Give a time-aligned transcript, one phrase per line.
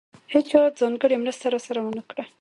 [0.33, 2.23] هېچا ځانګړې مرسته راسره ونه کړه.